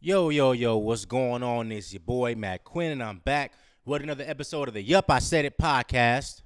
[0.00, 1.72] Yo, yo, yo, what's going on?
[1.72, 5.18] It's your boy Mac Quinn, and I'm back with another episode of the Yup, I
[5.18, 6.42] Said It podcast.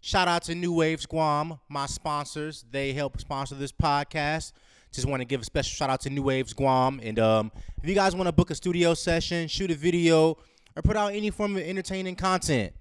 [0.00, 2.64] Shout out to New Waves Guam, my sponsors.
[2.70, 4.52] They help sponsor this podcast.
[4.92, 7.00] Just want to give a special shout out to New Waves Guam.
[7.02, 7.50] And um,
[7.82, 10.38] if you guys want to book a studio session, shoot a video,
[10.76, 12.74] or put out any form of entertaining content,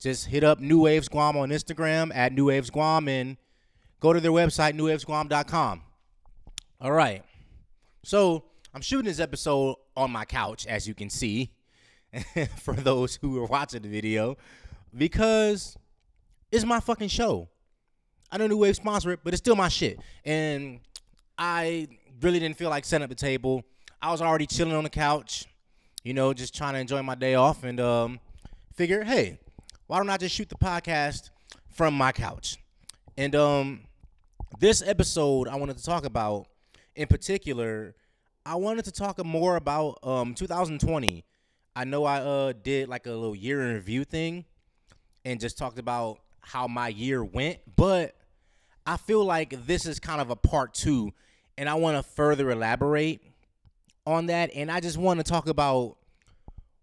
[0.00, 3.36] just hit up New Waves Guam on Instagram at New Waves Guam and
[4.00, 5.82] go to their website, newwavesguam.com.
[6.80, 7.22] All right.
[8.02, 8.42] So
[8.76, 11.50] I'm shooting this episode on my couch, as you can see,
[12.58, 14.36] for those who are watching the video,
[14.94, 15.78] because
[16.52, 17.48] it's my fucking show.
[18.30, 19.98] I don't know New Wave sponsor it, but it's still my shit.
[20.26, 20.80] And
[21.38, 21.88] I
[22.20, 23.64] really didn't feel like setting up the table.
[24.02, 25.46] I was already chilling on the couch,
[26.04, 28.20] you know, just trying to enjoy my day off and um,
[28.74, 29.38] figure, hey,
[29.86, 31.30] why don't I just shoot the podcast
[31.70, 32.58] from my couch?
[33.16, 33.84] And um,
[34.60, 36.48] this episode, I wanted to talk about,
[36.94, 37.94] in particular,
[38.46, 41.24] I wanted to talk more about um 2020.
[41.74, 44.44] I know I uh did like a little year in review thing
[45.24, 48.14] and just talked about how my year went, but
[48.86, 51.12] I feel like this is kind of a part 2
[51.58, 53.20] and I want to further elaborate
[54.06, 55.96] on that and I just want to talk about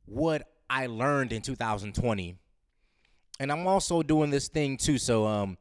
[0.06, 2.36] what I learned in 2020.
[3.40, 5.58] And I'm also doing this thing too so um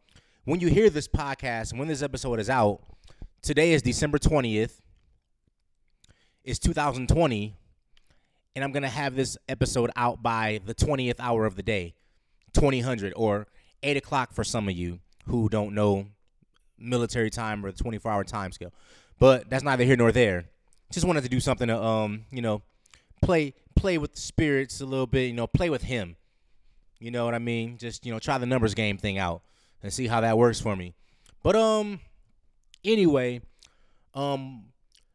[0.46, 2.80] when you hear this podcast when this episode is out,
[3.40, 4.80] today is December 20th
[6.44, 7.54] is 2020,
[8.54, 11.94] and I'm gonna have this episode out by the 20th hour of the day,
[12.54, 13.46] 2000 or
[13.82, 16.06] 8 o'clock for some of you who don't know
[16.78, 18.72] military time or the 24 hour time scale.
[19.18, 20.46] But that's neither here nor there.
[20.90, 22.62] Just wanted to do something to um, you know,
[23.22, 26.16] play play with the spirits a little bit, you know, play with him.
[26.98, 27.78] You know what I mean?
[27.78, 29.42] Just, you know, try the numbers game thing out
[29.82, 30.94] and see how that works for me.
[31.42, 32.00] But um
[32.84, 33.40] anyway,
[34.14, 34.66] um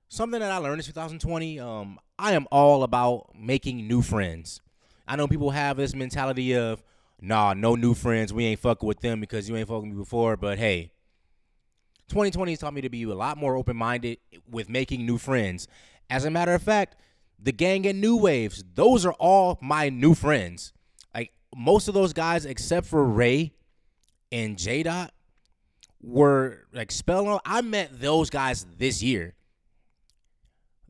[0.09, 4.61] something that I learned in 2020, um, I am all about making new friends.
[5.07, 6.83] I know people have this mentality of,
[7.21, 8.33] nah, no new friends.
[8.33, 10.37] We ain't fucking with them because you ain't fucking me before.
[10.37, 10.91] But hey,
[12.09, 14.17] 2020 has taught me to be a lot more open minded
[14.49, 15.67] with making new friends.
[16.09, 16.95] As a matter of fact,
[17.39, 20.73] the gang and new waves, those are all my new friends.
[21.13, 23.53] Like most of those guys, except for Ray
[24.31, 25.13] and J Dot,
[26.01, 27.39] were like spelling.
[27.45, 29.35] I met those guys this year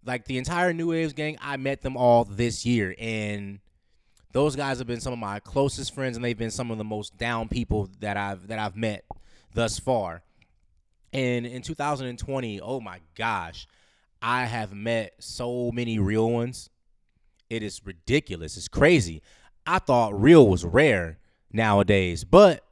[0.08, 3.60] like the entire New Waves gang, I met them all this year, and
[4.32, 6.86] those guys have been some of my closest friends, and they've been some of the
[6.86, 9.04] most down people that I've that I've met
[9.54, 10.24] thus far.
[11.12, 13.68] And in 2020, oh my gosh,
[14.22, 16.70] I have met so many real ones.
[17.50, 18.56] It is ridiculous.
[18.56, 19.22] It's crazy.
[19.66, 21.18] I thought real was rare
[21.52, 22.64] nowadays, but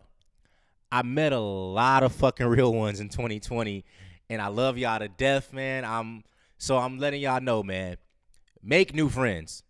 [0.89, 3.83] I met a lot of fucking real ones in 2020,
[4.29, 5.83] and I love y'all to death, man.
[5.83, 6.23] I'm
[6.57, 7.97] so I'm letting y'all know, man.
[8.63, 9.63] Make new friends.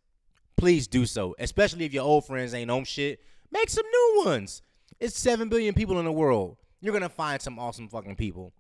[0.58, 1.36] Please do so.
[1.38, 3.20] Especially if your old friends ain't on shit.
[3.52, 4.62] Make some new ones.
[5.00, 6.58] It's seven billion people in the world.
[6.82, 8.54] You're gonna find some awesome fucking people.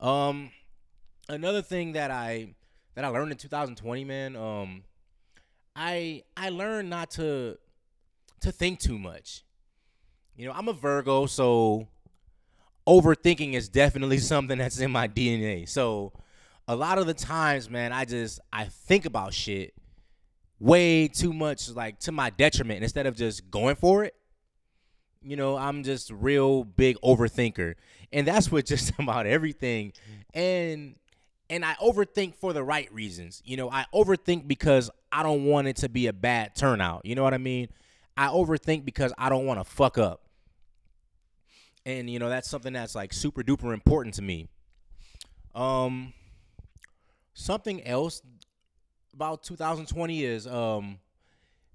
[0.00, 0.50] Um,
[1.28, 2.54] another thing that I
[2.94, 4.36] that I learned in 2020, man.
[4.36, 4.84] Um,
[5.74, 7.58] I I learned not to
[8.40, 9.44] to think too much.
[10.36, 11.88] You know, I'm a Virgo, so
[12.86, 15.68] overthinking is definitely something that's in my DNA.
[15.68, 16.12] So
[16.68, 19.74] a lot of the times, man, I just I think about shit
[20.58, 24.14] way too much, like to my detriment, instead of just going for it.
[25.24, 27.74] You know, I'm just real big overthinker,
[28.12, 29.92] and that's with just about everything.
[30.34, 30.96] And
[31.50, 33.42] and I overthink for the right reasons.
[33.44, 37.04] You know, I overthink because I don't want it to be a bad turnout.
[37.04, 37.68] You know what I mean?
[38.16, 40.22] I overthink because I don't want to fuck up.
[41.84, 44.48] And you know, that's something that's like super duper important to me.
[45.54, 46.14] Um
[47.34, 48.22] something else
[49.14, 50.98] about 2020 is um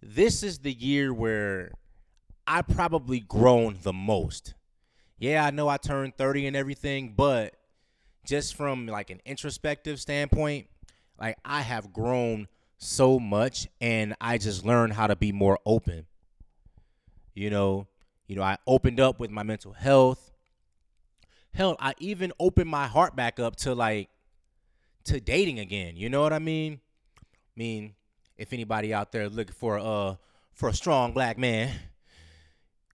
[0.02, 1.72] this is the year where
[2.46, 4.54] I probably grown the most.
[5.20, 7.56] Yeah, I know I turned 30 and everything, but
[8.26, 10.68] just from like an introspective standpoint,
[11.20, 16.06] like I have grown so much and I just learned how to be more open.
[17.34, 17.88] You know,
[18.28, 20.32] you know, I opened up with my mental health.
[21.54, 24.10] Hell, I even opened my heart back up to like
[25.08, 25.96] to dating again.
[25.96, 26.80] You know what I mean?
[27.22, 27.94] I mean,
[28.38, 30.18] if anybody out there looking for a
[30.54, 31.74] for a strong black man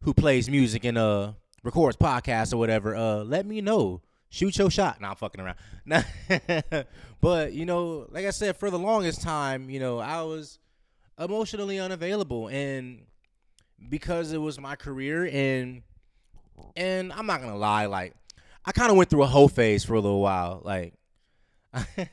[0.02, 1.34] who plays music and uh
[1.64, 4.02] records podcasts or whatever, uh, let me know.
[4.30, 5.00] Shoot your shot.
[5.00, 5.58] Nah, I'm fucking around.
[5.86, 6.02] Nah.
[7.22, 10.58] but you know, like I said, for the longest time, you know, I was
[11.20, 13.06] emotionally unavailable, and
[13.90, 15.84] because it was my career, and
[16.76, 18.16] and I'm not gonna lie, like
[18.66, 20.96] I kind of went through a whole phase for a little while, like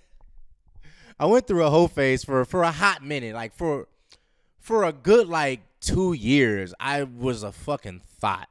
[1.20, 3.88] I went through a whole phase for for a hot minute, like for
[4.58, 6.74] for a good like two years.
[6.80, 8.48] I was a fucking thought,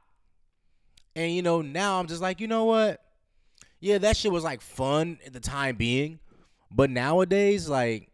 [1.16, 3.02] and you know now I'm just like, you know what?
[3.80, 6.20] Yeah, that shit was like fun at the time being,
[6.70, 8.10] but nowadays like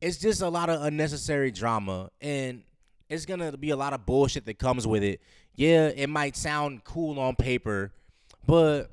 [0.00, 2.62] it's just a lot of unnecessary drama and
[3.08, 5.20] it's gonna be a lot of bullshit that comes with it.
[5.54, 7.92] Yeah, it might sound cool on paper,
[8.46, 8.90] but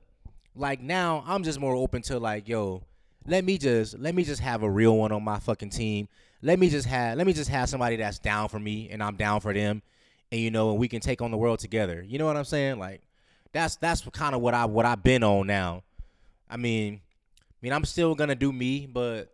[0.56, 2.84] like now I'm just more open to like, yo,
[3.28, 6.08] let me just let me just have a real one on my fucking team.
[6.42, 9.16] Let me just have let me just have somebody that's down for me and I'm
[9.16, 9.82] down for them,
[10.32, 12.04] and you know, and we can take on the world together.
[12.08, 12.80] You know what I'm saying?
[12.80, 13.02] Like
[13.52, 15.84] that's that's kind of what I what I've been on now.
[16.50, 17.02] I mean,
[17.40, 19.32] I mean I'm still gonna do me, but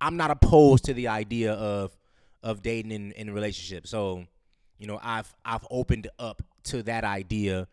[0.00, 1.96] I'm not opposed to the idea of
[2.42, 3.90] of dating in, in relationships.
[3.90, 4.24] So,
[4.78, 7.66] you know, I've I've opened up to that idea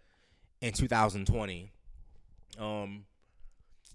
[0.62, 1.72] in 2020.
[2.60, 3.06] Um,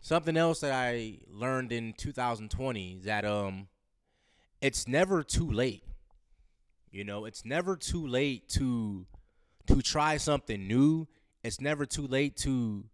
[0.01, 3.69] something else that I learned in 2020 that um,
[4.61, 5.83] it's never too late.
[6.91, 9.07] You know, it's never too late to
[9.67, 11.09] to try something new.
[11.43, 12.85] It's never too late to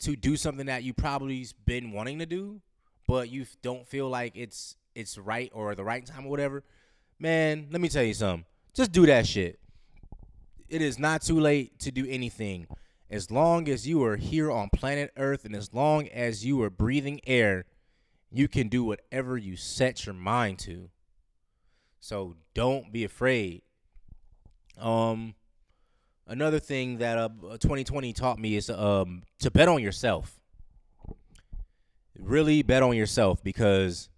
[0.00, 2.60] to do something that you probably been wanting to do,
[3.06, 6.62] but you don't feel like it's it's right or the right time or whatever.
[7.18, 8.44] Man, let me tell you something.
[8.72, 9.58] Just do that shit.
[10.68, 12.66] It is not too late to do anything.
[13.10, 16.70] As long as you are here on planet Earth and as long as you are
[16.70, 17.66] breathing air,
[18.30, 20.88] you can do whatever you set your mind to.
[22.00, 23.62] So don't be afraid.
[24.78, 25.34] Um
[26.26, 30.40] another thing that uh 2020 taught me is um to bet on yourself.
[32.18, 34.08] Really bet on yourself because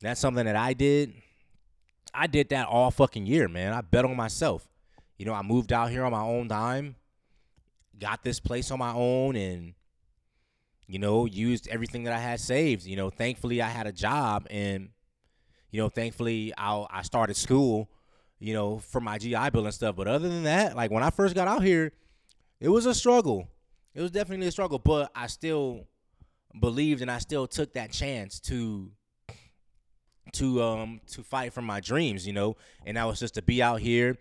[0.00, 1.14] that's something that I did.
[2.12, 3.72] I did that all fucking year, man.
[3.72, 4.68] I bet on myself.
[5.16, 6.96] You know, I moved out here on my own dime,
[7.98, 9.74] got this place on my own, and
[10.86, 12.84] you know, used everything that I had saved.
[12.84, 14.90] You know, thankfully I had a job, and
[15.70, 17.90] you know, thankfully I I started school.
[18.40, 19.96] You know, for my GI Bill and stuff.
[19.96, 21.92] But other than that, like when I first got out here,
[22.60, 23.48] it was a struggle.
[23.94, 25.86] It was definitely a struggle, but I still
[26.60, 28.90] believed and I still took that chance to
[30.32, 33.62] to um to fight for my dreams, you know, and that was just to be
[33.62, 34.18] out here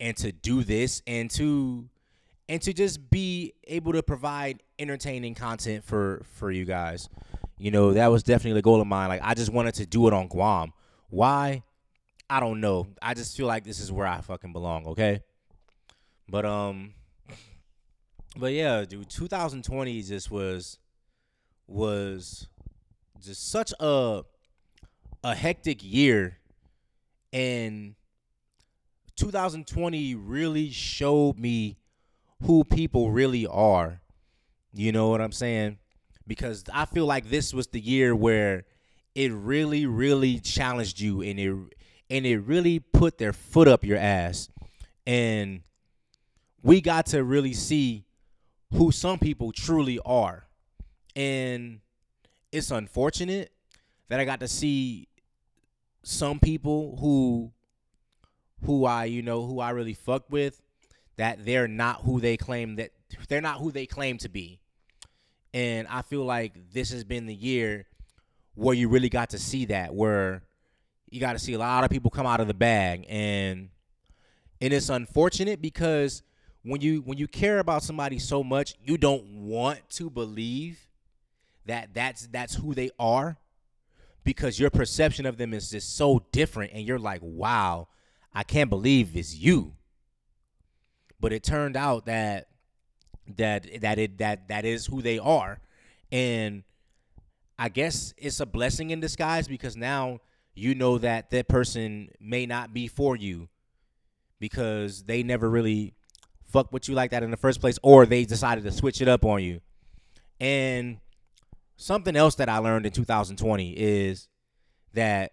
[0.00, 1.88] and to do this and to
[2.48, 7.08] and to just be able to provide entertaining content for for you guys.
[7.58, 9.08] You know, that was definitely the goal of mine.
[9.08, 10.72] Like I just wanted to do it on Guam.
[11.10, 11.62] Why?
[12.28, 12.88] I don't know.
[13.00, 15.20] I just feel like this is where I fucking belong, okay?
[16.28, 16.94] But um
[18.36, 20.78] but yeah, dude, 2020 just was
[21.66, 22.48] was
[23.20, 24.22] just such a
[25.22, 26.38] a hectic year
[27.32, 27.94] and
[29.16, 31.76] 2020 really showed me
[32.44, 34.00] who people really are.
[34.74, 35.78] You know what I'm saying?
[36.26, 38.64] Because I feel like this was the year where
[39.14, 41.54] it really really challenged you and it
[42.08, 44.48] and it really put their foot up your ass.
[45.06, 45.62] And
[46.62, 48.04] we got to really see
[48.74, 50.46] who some people truly are.
[51.14, 51.80] And
[52.50, 53.52] it's unfortunate
[54.08, 55.08] that I got to see
[56.02, 57.52] some people who
[58.64, 60.62] who I, you know, who I really fuck with
[61.16, 62.90] that they're not who they claim that
[63.28, 64.60] they're not who they claim to be.
[65.54, 67.86] And I feel like this has been the year
[68.54, 70.42] where you really got to see that where
[71.10, 73.68] you got to see a lot of people come out of the bag and
[74.60, 76.22] and it's unfortunate because
[76.62, 80.88] when you when you care about somebody so much, you don't want to believe
[81.66, 83.36] that that's that's who they are
[84.24, 87.88] because your perception of them is just so different and you're like, "Wow,
[88.32, 89.74] I can't believe it's you."
[91.22, 92.48] But it turned out that
[93.36, 95.60] that that it that that is who they are
[96.10, 96.64] and
[97.58, 100.18] I guess it's a blessing in disguise because now
[100.54, 103.48] you know that that person may not be for you
[104.40, 105.94] because they never really
[106.48, 109.06] fuck with you like that in the first place or they decided to switch it
[109.06, 109.60] up on you.
[110.40, 110.98] And
[111.76, 114.26] something else that I learned in 2020 is
[114.94, 115.32] that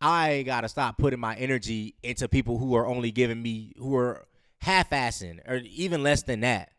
[0.00, 3.96] I got to stop putting my energy into people who are only giving me who
[3.96, 4.26] are
[4.58, 6.70] half-assing or even less than that.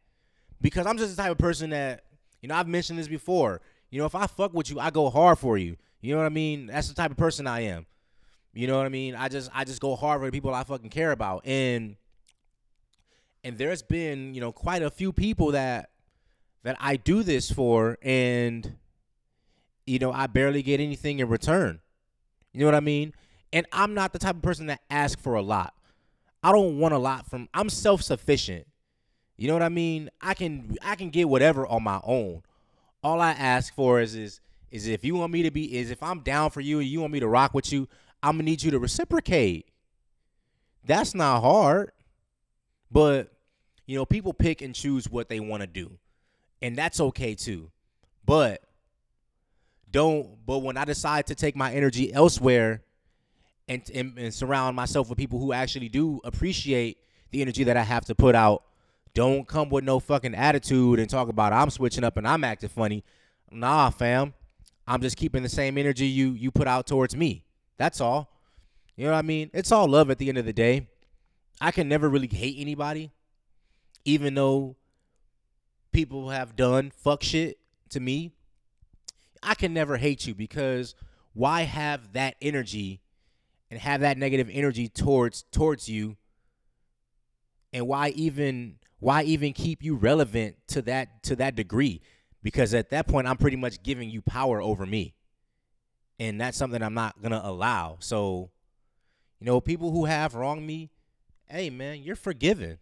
[0.62, 2.06] Because I'm just the type of person that
[2.46, 3.60] you know, I've mentioned this before.
[3.90, 5.78] You know, if I fuck with you, I go hard for you.
[6.00, 6.68] You know what I mean?
[6.68, 7.88] That's the type of person I am.
[8.54, 9.16] You know what I mean?
[9.16, 11.46] I just I just go hard for the people I fucking care about.
[11.48, 11.96] And
[13.44, 15.90] and there's been, you know, quite a few people that
[16.64, 18.78] that I do this for and
[19.88, 21.80] you know, I barely get anything in return.
[22.56, 23.14] You know what I mean?
[23.52, 25.74] And I'm not the type of person that asks for a lot.
[26.42, 28.66] I don't want a lot from I'm self-sufficient.
[29.36, 30.10] You know what I mean?
[30.22, 32.44] I can I can get whatever on my own.
[33.04, 34.40] All I ask for is is
[34.72, 37.02] is if you want me to be is if I'm down for you and you
[37.02, 37.90] want me to rock with you,
[38.24, 39.68] I'm gonna need you to reciprocate.
[40.86, 41.92] That's not hard.
[42.90, 43.34] But
[43.86, 45.98] you know, people pick and choose what they want to do.
[46.62, 47.72] And that's okay too.
[48.26, 48.64] But
[49.96, 52.84] don't but when I decide to take my energy elsewhere
[53.70, 56.98] and, and, and surround myself with people who actually do appreciate
[57.32, 58.64] the energy that I have to put out,
[59.14, 62.68] don't come with no fucking attitude and talk about I'm switching up and I'm acting
[62.68, 63.06] funny.
[63.50, 64.34] Nah, fam.
[64.86, 67.46] I'm just keeping the same energy you you put out towards me.
[67.78, 68.30] That's all.
[68.98, 69.50] You know what I mean?
[69.54, 70.90] It's all love at the end of the day.
[71.62, 73.12] I can never really hate anybody,
[74.04, 74.76] even though
[75.94, 77.60] people have done fuck shit
[77.92, 78.34] to me.
[79.46, 80.96] I can never hate you because
[81.34, 83.00] why have that energy
[83.70, 86.18] and have that negative energy towards towards you?
[87.72, 92.02] And why even why even keep you relevant to that to that degree?
[92.42, 95.14] Because at that point I'm pretty much giving you power over me.
[96.20, 97.98] And that's something I'm not going to allow.
[98.00, 98.50] So
[99.40, 100.90] you know people who have wronged me
[101.48, 102.80] hey man you're forgiven.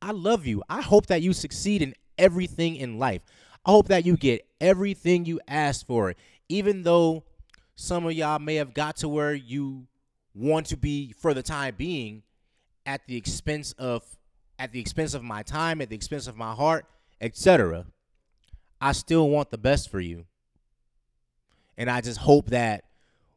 [0.00, 0.62] I love you.
[0.70, 3.22] I hope that you succeed in everything in life
[3.64, 6.14] I hope that you get everything you asked for
[6.52, 7.24] even though
[7.76, 9.86] some of y'all may have got to where you
[10.34, 12.22] want to be for the time being
[12.84, 14.04] at the expense of
[14.58, 16.84] at the expense of my time, at the expense of my heart,
[17.20, 17.86] etc.
[18.80, 20.26] I still want the best for you.
[21.78, 22.84] And I just hope that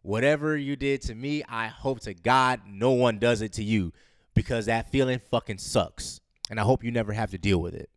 [0.01, 3.93] whatever you did to me, I hope to God no one does it to you
[4.33, 6.19] because that feeling fucking sucks.
[6.49, 7.89] And I hope you never have to deal with it.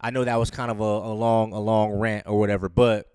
[0.00, 3.06] I know that was kind of a, a long, a long rant or whatever, but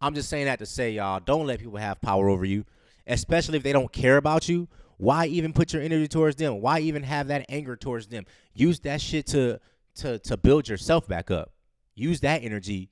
[0.00, 2.64] I'm just saying that to say, y'all, don't let people have power over you
[3.10, 4.68] especially if they don't care about you.
[4.96, 6.60] Why even put your energy towards them?
[6.60, 8.24] Why even have that anger towards them?
[8.54, 9.58] Use that shit to
[9.96, 11.52] to to build yourself back up.
[11.94, 12.90] Use that energy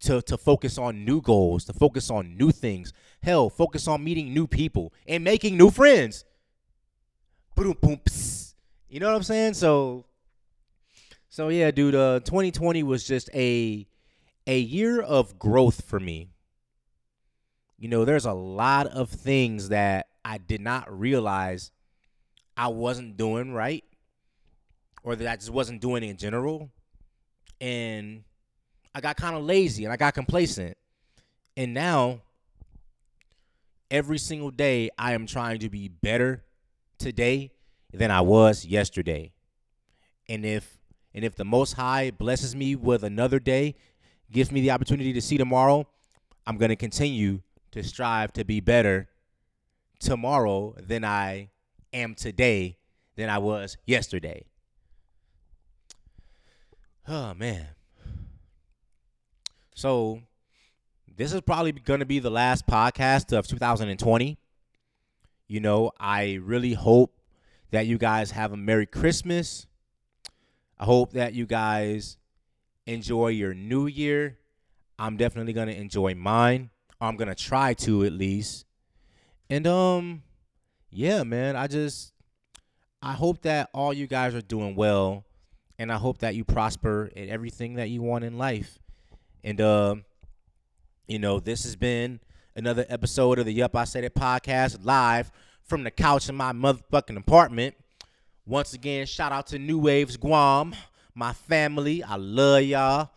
[0.00, 2.92] to to focus on new goals, to focus on new things.
[3.22, 6.24] Hell, focus on meeting new people and making new friends.
[7.56, 9.54] You know what I'm saying?
[9.54, 10.04] So,
[11.38, 11.94] so yeah, dude.
[11.94, 13.86] Uh, 2020 was just a
[14.46, 16.30] a year of growth for me
[17.78, 21.70] you know, there's a lot of things that I did not realize
[22.56, 23.84] I wasn't doing right
[25.04, 26.70] or that I just wasn't doing in general.
[27.60, 28.24] And
[28.94, 30.76] I got kind of lazy and I got complacent.
[31.56, 32.22] And now,
[33.90, 36.44] every single day, I am trying to be better
[36.98, 37.52] today
[37.92, 39.32] than I was yesterday.
[40.28, 40.77] And if
[41.14, 43.74] and if the most high blesses me with another day,
[44.30, 45.86] gives me the opportunity to see tomorrow,
[46.46, 47.40] I'm going to continue
[47.72, 49.08] to strive to be better
[49.98, 51.50] tomorrow than I
[51.92, 52.76] am today
[53.16, 54.44] than I was yesterday.
[57.06, 57.68] Oh man.
[59.74, 60.22] So
[61.16, 64.38] this is probably going to be the last podcast of 2020.
[65.46, 67.14] You know, I really hope
[67.70, 69.67] that you guys have a Merry Christmas.
[70.78, 72.16] I hope that you guys
[72.86, 74.38] enjoy your new year.
[74.98, 76.70] I'm definitely going to enjoy mine.
[77.00, 78.66] I'm gonna try to at least.
[79.48, 80.22] And um,
[80.90, 82.12] yeah, man, I just
[83.02, 85.24] I hope that all you guys are doing well,
[85.78, 88.78] and I hope that you prosper in everything that you want in life.
[89.44, 89.96] And uh,
[91.06, 92.20] you know, this has been
[92.56, 95.30] another episode of the Yup I Said It podcast live
[95.62, 97.76] from the couch in my motherfucking apartment.
[98.48, 100.74] Once again, shout out to New Waves Guam,
[101.14, 102.02] my family.
[102.02, 103.10] I love y'all.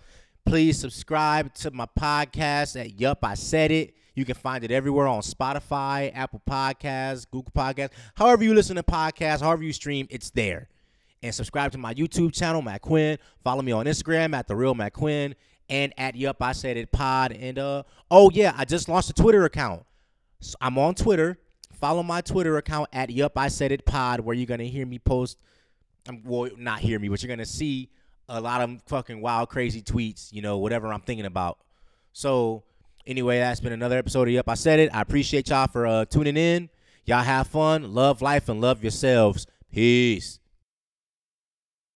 [0.46, 3.96] Please subscribe to my podcast at Yup, I Said It.
[4.14, 7.92] You can find it everywhere on Spotify, Apple Podcasts, Google Podcasts.
[8.16, 10.68] However you listen to podcasts, however you stream, it's there.
[11.24, 13.18] And subscribe to my YouTube channel, Mac Quinn.
[13.42, 15.34] Follow me on Instagram at the real Mac Quinn
[15.70, 17.32] and at Yup I Said It Pod.
[17.32, 19.86] And uh, oh yeah, I just launched a Twitter account.
[20.42, 21.38] So I'm on Twitter.
[21.82, 25.00] Follow my Twitter account at Yup I Said It Pod, where you're gonna hear me
[25.00, 25.40] post.
[26.08, 27.90] Um, well, not hear me, but you're gonna see
[28.30, 31.58] a lot of fucking wild, crazy tweets, you know, whatever I'm thinking about.
[32.14, 32.64] So,
[33.08, 34.94] anyway, that's been another episode of Yup, I Said It.
[34.94, 36.70] I appreciate y'all for uh, tuning in.
[37.06, 39.48] Y'all have fun, love life, and love yourselves.
[39.74, 40.40] Peace.